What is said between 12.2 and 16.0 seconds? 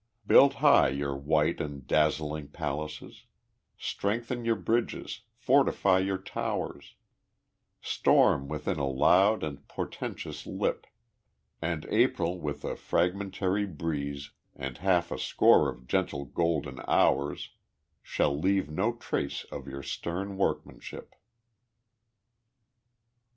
with a fragmentary breeze, And half a score of